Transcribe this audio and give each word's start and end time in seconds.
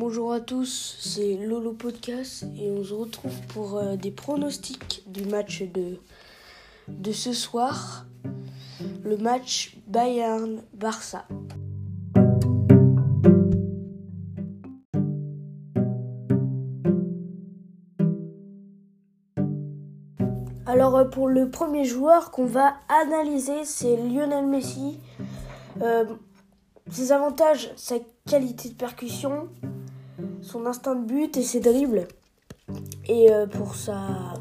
Bonjour 0.00 0.32
à 0.32 0.40
tous, 0.40 0.96
c'est 0.98 1.36
Lolo 1.36 1.74
Podcast 1.74 2.46
et 2.58 2.70
on 2.70 2.82
se 2.82 2.94
retrouve 2.94 3.38
pour 3.48 3.76
euh, 3.76 3.96
des 3.96 4.10
pronostics 4.10 5.02
du 5.06 5.26
match 5.26 5.62
de, 5.62 7.12
ce 7.12 7.34
soir, 7.34 8.06
le 9.04 9.18
match 9.18 9.76
Bayern-Barça. 9.88 11.26
Alors 20.64 20.96
euh, 20.96 21.04
pour 21.04 21.28
le 21.28 21.50
premier 21.50 21.84
joueur 21.84 22.30
qu'on 22.30 22.46
va 22.46 22.76
analyser, 22.88 23.66
c'est 23.66 23.98
Lionel 23.98 24.46
Messi. 24.46 24.98
Euh, 25.82 26.06
ses 26.90 27.12
avantages, 27.12 27.70
sa 27.76 27.96
qualité 28.26 28.70
de 28.70 28.74
percussion, 28.74 29.50
son 30.42 30.66
instinct 30.66 30.94
de 30.94 31.06
but 31.06 31.36
et 31.36 31.42
ses 31.42 31.60
dribbles. 31.60 32.06
Et 33.08 33.32
euh, 33.32 33.46
pour 33.46 33.74
sa. 33.74 34.34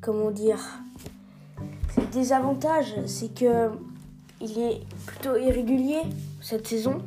Comment 0.00 0.30
dire 0.30 0.60
Ses 1.94 2.06
désavantages, 2.06 2.94
c'est 3.06 3.34
que 3.34 3.70
il 4.40 4.58
est 4.58 4.80
plutôt 5.06 5.36
irrégulier 5.36 6.00
cette 6.40 6.66
saison. 6.66 7.02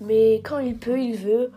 Mais 0.00 0.40
quand 0.44 0.58
il 0.58 0.76
peut, 0.76 1.00
il 1.00 1.16
veut. 1.16 1.50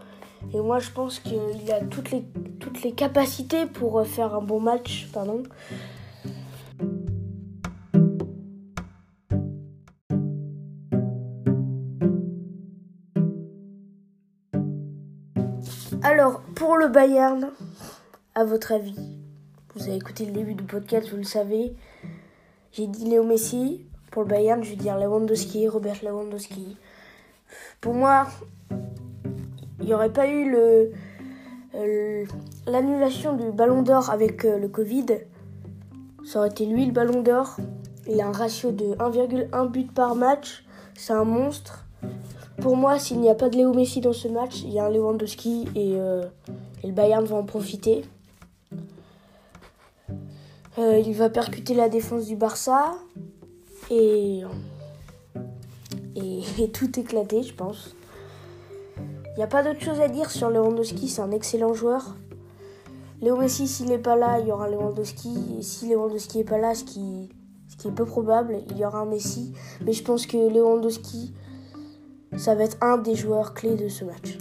Et 0.53 0.61
moi, 0.61 0.79
je 0.79 0.89
pense 0.91 1.19
qu'il 1.19 1.71
a 1.71 1.81
toutes 1.81 2.11
les, 2.11 2.23
toutes 2.59 2.81
les 2.83 2.93
capacités 2.93 3.65
pour 3.65 4.05
faire 4.07 4.33
un 4.33 4.41
bon 4.41 4.59
match. 4.59 5.09
Pardon. 5.11 5.43
Alors, 16.03 16.41
pour 16.55 16.77
le 16.77 16.87
Bayern, 16.87 17.49
à 18.35 18.43
votre 18.43 18.71
avis, 18.71 18.95
vous 19.73 19.83
avez 19.83 19.95
écouté 19.95 20.25
le 20.25 20.31
début 20.31 20.53
du 20.53 20.63
podcast, 20.63 21.09
vous 21.09 21.17
le 21.17 21.23
savez. 21.23 21.75
J'ai 22.71 22.87
dit 22.87 23.05
Léo 23.05 23.23
Messi. 23.23 23.85
Pour 24.11 24.21
le 24.23 24.27
Bayern, 24.27 24.63
je 24.63 24.69
vais 24.71 24.75
dire 24.75 24.97
Lewandowski, 24.97 25.67
Robert 25.67 25.97
Lewandowski. 26.03 26.77
Pour 27.81 27.93
moi, 27.93 28.27
il 29.79 29.85
n'y 29.85 29.93
aurait 29.93 30.13
pas 30.13 30.27
eu 30.27 30.55
euh, 30.55 32.25
l'annulation 32.67 33.35
du 33.35 33.51
Ballon 33.51 33.81
d'Or 33.81 34.09
avec 34.09 34.45
euh, 34.45 34.57
le 34.57 34.67
Covid. 34.67 35.05
Ça 36.23 36.39
aurait 36.39 36.49
été 36.49 36.65
lui 36.65 36.85
le 36.85 36.91
Ballon 36.91 37.21
d'Or. 37.21 37.57
Il 38.07 38.21
a 38.21 38.27
un 38.27 38.31
ratio 38.31 38.71
de 38.71 38.95
1,1 38.95 39.67
but 39.67 39.91
par 39.91 40.15
match. 40.15 40.65
C'est 40.95 41.13
un 41.13 41.25
monstre. 41.25 41.85
Pour 42.61 42.75
moi, 42.75 42.99
s'il 42.99 43.21
n'y 43.21 43.29
a 43.29 43.35
pas 43.35 43.47
de 43.47 43.55
Léo 43.55 43.73
Messi 43.73 44.01
dans 44.01 44.11
ce 44.11 44.27
match, 44.27 44.63
il 44.63 44.73
y 44.73 44.79
a 44.79 44.85
un 44.85 44.89
Lewandowski 44.89 45.69
et, 45.75 45.93
euh, 45.95 46.25
le 46.83 46.91
Bayern 46.91 47.23
va 47.23 47.37
en 47.37 47.43
profiter. 47.43 48.03
Euh, 50.77 51.01
il 51.05 51.13
va 51.13 51.29
percuter 51.29 51.73
la 51.73 51.87
défense 51.87 52.25
du 52.25 52.35
Barça 52.35 52.95
et, 53.89 54.43
tout 56.73 56.99
éclater, 56.99 57.43
je 57.43 57.53
pense. 57.53 57.95
Il 58.97 59.37
n'y 59.37 59.43
a 59.43 59.47
pas 59.47 59.63
d'autre 59.63 59.79
chose 59.79 60.01
à 60.01 60.09
dire 60.09 60.29
sur 60.29 60.49
Lewandowski, 60.49 61.07
c'est 61.07 61.21
un 61.21 61.31
excellent 61.31 61.73
joueur. 61.73 62.17
Léo 63.21 63.37
Messi, 63.37 63.67
s'il 63.67 63.87
n'est 63.87 63.97
pas 63.97 64.17
là, 64.17 64.39
il 64.39 64.47
y 64.47 64.51
aura 64.51 64.69
Lewandowski. 64.69 65.57
Et 65.57 65.61
si 65.61 65.87
Lewandowski 65.87 66.39
n'est 66.39 66.43
pas 66.43 66.57
là, 66.57 66.75
ce 66.75 66.83
qui 66.83 67.29
est 67.85 67.91
peu 67.91 68.05
probable, 68.05 68.57
il 68.69 68.77
y 68.77 68.85
aura 68.85 68.99
un 68.99 69.05
Messi. 69.05 69.53
Mais 69.85 69.93
je 69.93 70.03
pense 70.03 70.25
que 70.25 70.37
Lewandowski, 70.37 71.33
ça 72.39 72.55
va 72.55 72.63
être 72.63 72.77
un 72.81 72.97
des 72.97 73.15
joueurs 73.15 73.53
clés 73.53 73.75
de 73.75 73.89
ce 73.89 74.05
match. 74.05 74.37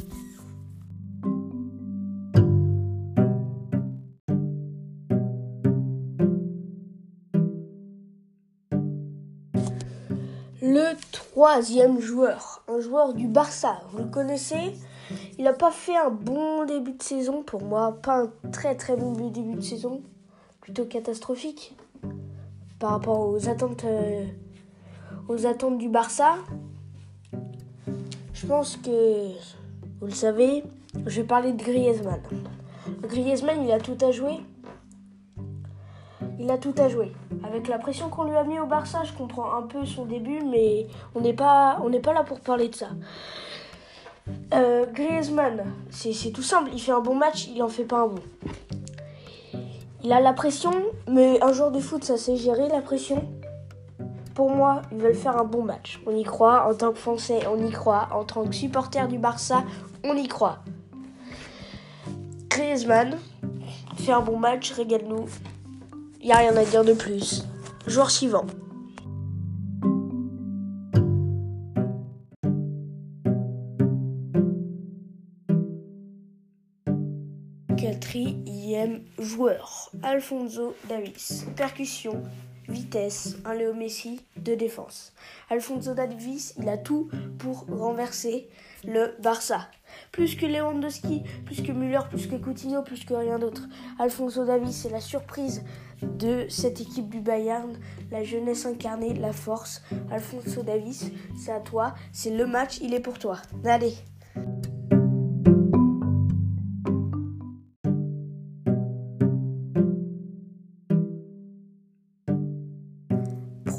Le 10.63 10.95
troisième 11.11 11.99
joueur, 12.01 12.63
un 12.69 12.79
joueur 12.79 13.15
du 13.15 13.27
Barça, 13.27 13.81
vous 13.91 13.99
le 14.05 14.11
connaissez? 14.11 14.77
Il 15.37 15.45
n'a 15.45 15.53
pas 15.53 15.73
fait 15.73 15.97
un 15.97 16.11
bon 16.11 16.65
début 16.67 16.93
de 16.93 17.03
saison 17.03 17.43
pour 17.43 17.63
moi, 17.63 17.99
pas 18.01 18.23
un 18.23 18.51
très 18.53 18.77
très 18.77 18.97
bon 18.97 19.13
début 19.29 19.55
de 19.55 19.61
saison, 19.61 20.03
plutôt 20.61 20.85
catastrophique 20.85 21.77
par 22.79 22.91
rapport 22.91 23.29
aux 23.29 23.49
attentes, 23.49 23.85
euh, 23.85 24.25
aux 25.29 25.47
attentes 25.47 25.79
du 25.79 25.89
Barça. 25.89 26.37
Je 28.41 28.47
pense 28.47 28.77
que, 28.77 29.33
vous 30.01 30.07
le 30.07 30.13
savez, 30.13 30.63
je 31.07 31.21
vais 31.21 31.27
parler 31.27 31.53
de 31.53 31.61
Griezmann. 31.61 32.21
Griezmann, 33.03 33.65
il 33.65 33.73
a 33.73 33.81
tout 33.81 33.99
à 34.01 34.13
jouer. 34.13 34.37
Il 36.39 36.49
a 36.49 36.57
tout 36.57 36.75
à 36.79 36.89
jouer. 36.89 37.11
Avec 37.43 37.67
la 37.67 37.79
pression 37.79 38.09
qu'on 38.09 38.23
lui 38.23 38.37
a 38.37 38.45
mis 38.45 38.61
au 38.61 38.67
Barça, 38.67 39.03
je 39.03 39.13
comprends 39.13 39.57
un 39.57 39.63
peu 39.63 39.85
son 39.85 40.05
début, 40.05 40.41
mais 40.41 40.87
on 41.17 41.21
n'est 41.21 41.33
pas, 41.33 41.81
là 42.15 42.23
pour 42.23 42.39
parler 42.39 42.69
de 42.69 42.77
ça. 42.77 42.91
Euh, 44.55 44.87
Griezmann, 44.87 45.65
c'est 45.91 46.31
tout 46.31 46.43
simple. 46.43 46.71
Il 46.73 46.81
fait 46.81 46.93
un 46.93 47.01
bon 47.01 47.17
match, 47.17 47.49
il 47.49 47.61
en 47.61 47.69
fait 47.69 47.87
pas 47.87 48.03
un 48.03 48.07
bon. 48.07 48.23
Il 50.05 50.13
a 50.13 50.21
la 50.21 50.33
pression, 50.33 50.71
mais 51.09 51.43
un 51.43 51.53
joueur 51.53 51.73
de 51.73 51.81
foot, 51.81 52.05
ça 52.05 52.17
sait 52.17 52.37
gérer 52.37 52.69
la 52.69 52.83
pression 52.83 53.29
pour 54.39 54.53
moi, 54.53 54.83
ils 54.93 54.99
veulent 54.99 55.17
faire 55.17 55.37
un 55.37 55.43
bon 55.43 55.65
match. 55.65 56.01
On 56.07 56.15
y 56.15 56.23
croit. 56.23 56.71
En 56.71 56.73
tant 56.73 56.93
que 56.93 56.99
Français, 56.99 57.41
on 57.53 57.67
y 57.67 57.73
croit. 57.73 58.09
En 58.13 58.23
tant 58.23 58.45
que 58.45 58.55
supporter 58.55 59.09
du 59.09 59.19
Barça, 59.19 59.65
on 60.05 60.15
y 60.15 60.29
croit. 60.29 60.61
Griezmann 62.49 63.19
fait 63.97 64.13
un 64.13 64.21
bon 64.21 64.39
match, 64.39 64.71
régale-nous. 64.71 65.27
N'y 66.23 66.31
a 66.31 66.37
rien 66.37 66.57
à 66.57 66.65
dire 66.65 66.85
de 66.85 66.93
plus. 66.93 67.49
Joueur 67.89 68.13
suivant. 68.13 68.47
Quatrième 77.77 79.01
joueur, 79.19 79.91
Alfonso 80.05 80.77
Davis. 80.89 81.45
Percussion, 81.57 82.23
vitesse, 82.69 83.37
un 83.45 83.55
Léo 83.55 83.75
Messi 83.75 84.21
de 84.37 84.55
défense. 84.55 85.13
Alfonso 85.51 85.95
Davis, 85.95 86.55
il 86.59 86.69
a 86.69 86.77
tout 86.77 87.09
pour 87.39 87.67
renverser 87.67 88.49
le 88.85 89.15
Barça. 89.21 89.69
Plus 90.13 90.37
que 90.37 90.47
Lewandowski, 90.47 91.23
plus 91.47 91.63
que 91.63 91.73
Müller, 91.73 92.01
plus 92.11 92.27
que 92.27 92.37
Coutinho, 92.37 92.83
plus 92.83 93.05
que 93.05 93.15
rien 93.15 93.39
d'autre. 93.39 93.63
Alfonso 93.99 94.45
Davis, 94.45 94.77
c'est 94.83 94.91
la 94.91 95.01
surprise 95.01 95.65
de 96.03 96.47
cette 96.49 96.81
équipe 96.81 97.09
du 97.09 97.21
Bayern, 97.21 97.79
la 98.11 98.23
jeunesse 98.23 98.67
incarnée, 98.67 99.15
la 99.15 99.33
force. 99.33 99.83
Alfonso 100.11 100.63
Davis, 100.63 101.11
c'est 101.37 101.53
à 101.53 101.61
toi, 101.61 101.95
c'est 102.13 102.31
le 102.31 102.47
match, 102.47 102.79
il 102.81 102.95
est 102.95 103.01
pour 103.01 103.19
toi. 103.19 103.39
Allez 103.65 103.95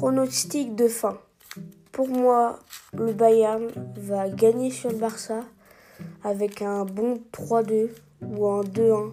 Pronostic 0.00 0.74
de 0.76 0.88
fin. 0.88 1.18
Pour 1.92 2.08
moi, 2.08 2.58
le 2.96 3.12
Bayern 3.12 3.68
va 3.98 4.30
gagner 4.30 4.70
sur 4.70 4.88
le 4.88 4.96
Barça 4.96 5.44
avec 6.24 6.62
un 6.62 6.86
bon 6.86 7.20
3-2 7.34 7.90
ou 8.22 8.48
un 8.48 8.62
2-1. 8.62 9.10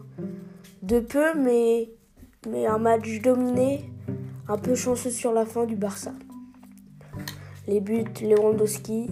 De 0.84 1.02
peu, 1.02 1.38
mais, 1.38 1.90
mais 2.50 2.66
un 2.68 2.78
match 2.78 3.20
dominé, 3.20 3.92
un 4.48 4.58
peu 4.58 4.76
chanceux 4.76 5.10
sur 5.10 5.34
la 5.34 5.46
fin 5.46 5.66
du 5.66 5.76
Barça. 5.76 6.14
Les 7.68 7.82
buts, 7.82 8.06
Lewandowski, 8.22 9.10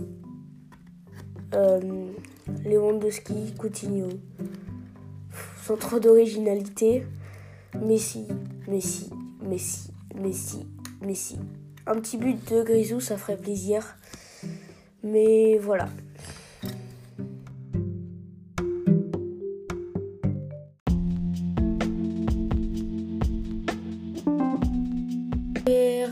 euh, 1.55 2.07
Lewandowski, 2.63 3.53
Coutinho, 3.59 4.07
sans 5.61 5.75
trop 5.75 5.99
d'originalité. 5.99 7.05
Messi, 7.81 8.27
Messi, 8.65 9.09
Messi, 9.41 9.91
Messi, 10.15 10.65
Messi. 11.01 11.37
Un 11.87 11.99
petit 11.99 12.17
but 12.17 12.37
de 12.51 12.63
Grisou, 12.63 12.99
ça 12.99 13.17
ferait 13.17 13.37
plaisir. 13.37 13.97
Mais 15.03 15.57
voilà. 15.59 15.87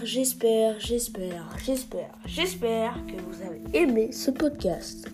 J'espère, 0.06 0.80
j'espère, 0.80 1.58
j'espère, 1.66 2.12
j'espère 2.26 2.94
que 3.08 3.20
vous 3.22 3.42
avez 3.42 3.62
aimé 3.74 4.12
ce 4.12 4.30
podcast. 4.30 5.10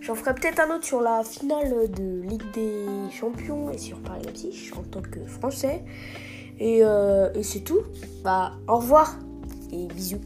J'en 0.00 0.14
ferai 0.14 0.34
peut-être 0.34 0.60
un 0.60 0.74
autre 0.74 0.84
sur 0.84 1.00
la 1.00 1.24
finale 1.24 1.90
de 1.90 2.22
Ligue 2.22 2.50
des 2.52 2.84
Champions 3.10 3.70
et 3.70 3.78
sur 3.78 3.98
Paris 4.00 4.22
Leipzig 4.26 4.72
en 4.76 4.82
tant 4.82 5.00
que 5.00 5.24
Français. 5.24 5.84
Et, 6.62 6.84
euh, 6.84 7.28
et 7.34 7.42
c'est 7.42 7.60
tout. 7.60 7.80
Bah, 8.22 8.52
au 8.68 8.76
revoir 8.76 9.18
et 9.72 9.86
bisous. 9.86 10.20